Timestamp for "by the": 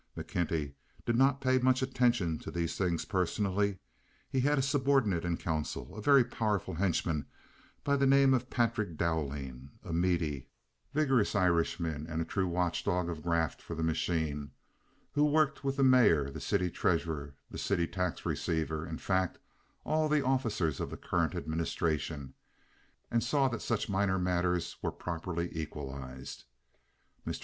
7.83-8.07